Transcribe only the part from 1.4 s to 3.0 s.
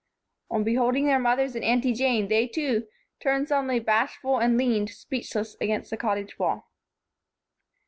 and Aunty Jane, they, too,